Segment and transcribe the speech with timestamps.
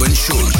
[0.00, 0.59] With Robin Schulz.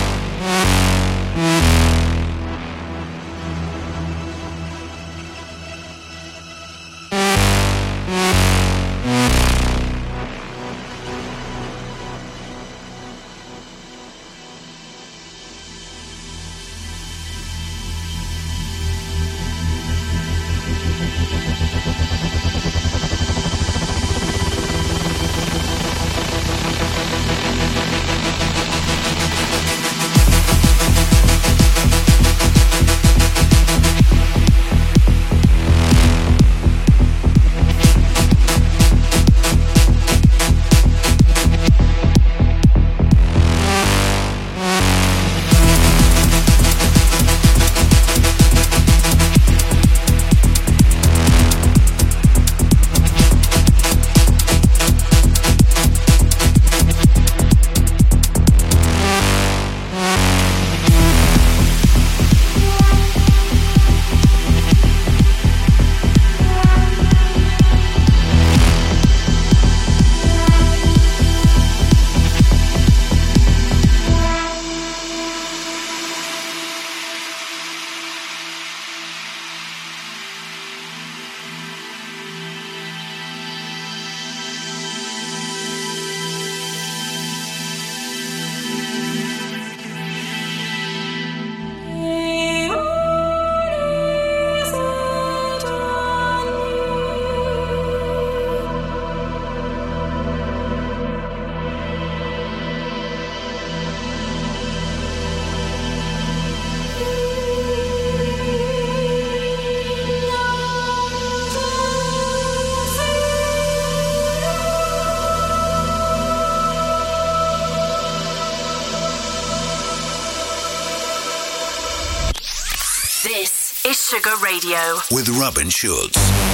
[124.11, 124.77] Sugar Radio.
[125.09, 126.50] with Robin Schulz.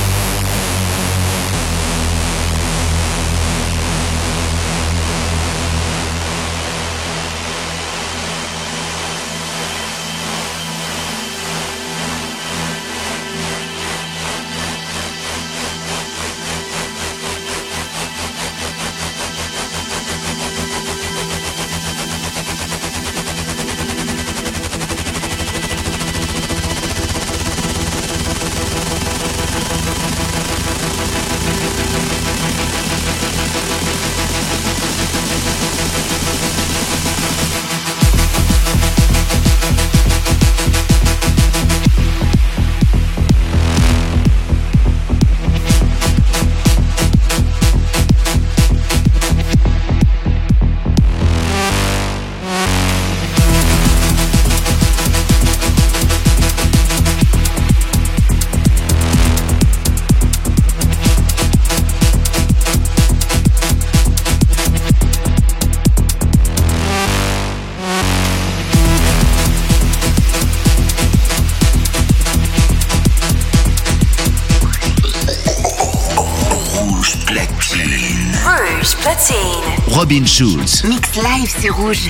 [80.08, 80.84] Robin Schulz.
[80.86, 82.10] Mix live sur Rouge.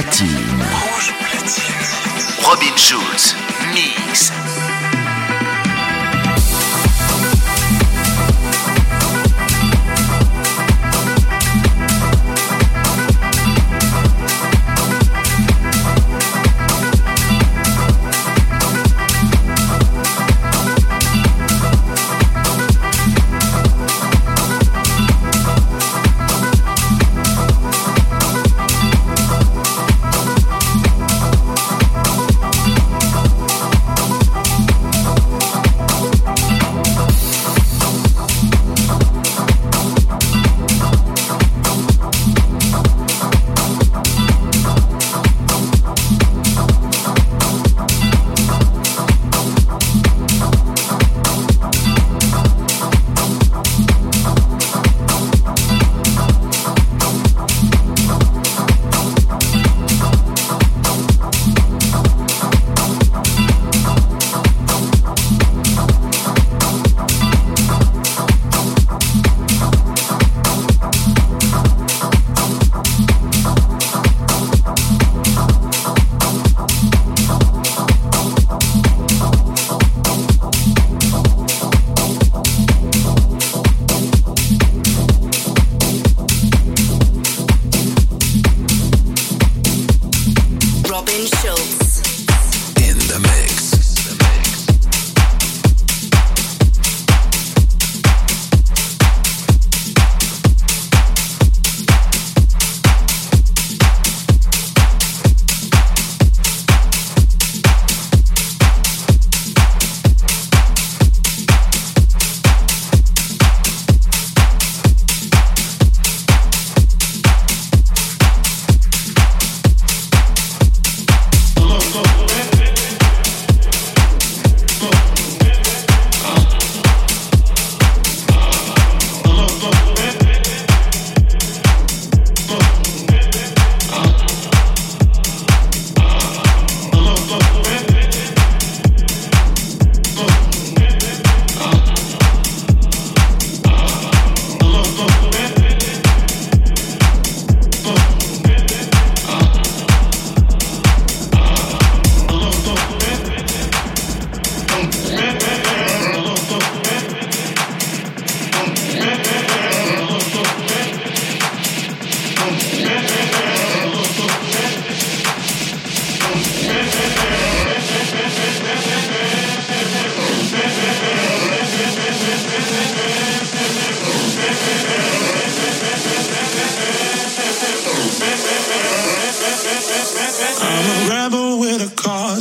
[0.00, 1.84] Rouge platine.
[2.42, 3.34] Robin Schulz,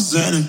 [0.09, 0.48] Zanny.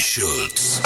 [0.00, 0.80] Schulz.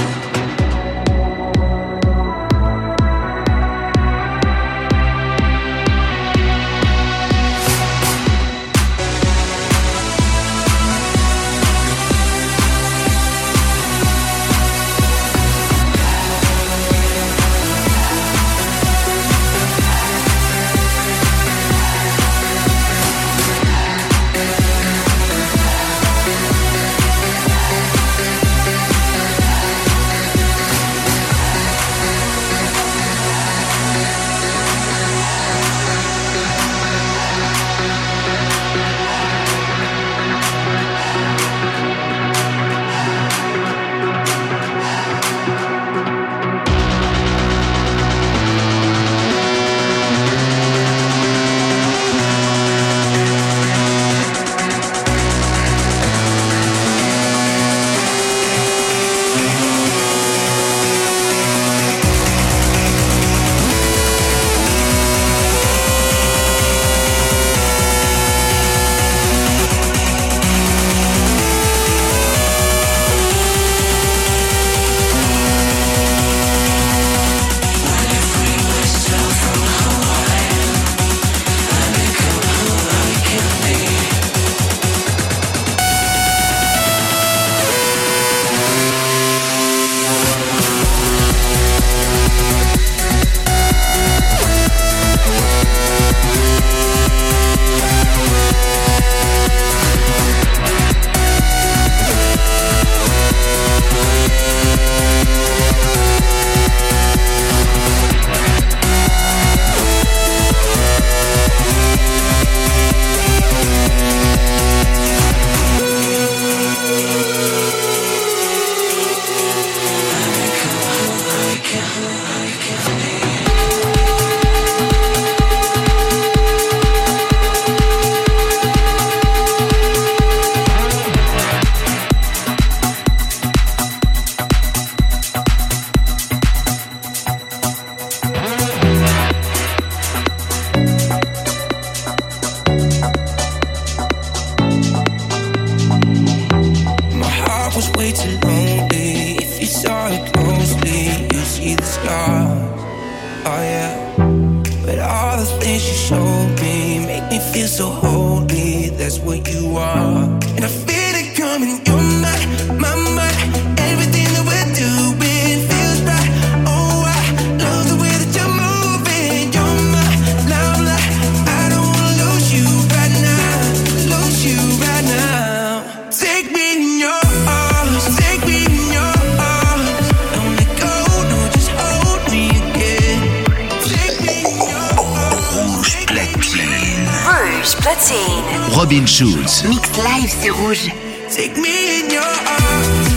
[189.73, 190.89] mix live, c'est rouge.
[191.35, 193.09] Take me in your arms.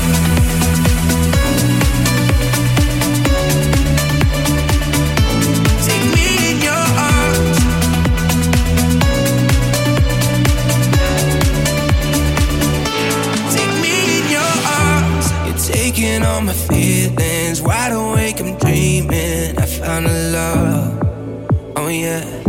[15.68, 19.58] Taking all my feelings, wide awake, I'm dreaming.
[19.58, 22.45] I found a love, oh yeah.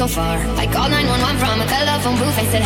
[0.00, 0.38] so far.
[0.56, 2.38] I called 911 from a telephone booth.
[2.38, 2.62] I said,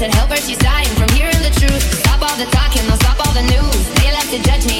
[0.00, 1.82] said, help her, she's dying from hearing the truth.
[2.00, 3.84] Stop all the talking, don't stop all the news.
[4.00, 4.79] They like to judge me.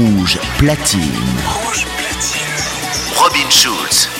[0.00, 1.02] Rouge platine.
[1.44, 2.40] Rouge platine.
[3.18, 4.19] Robin Schulz.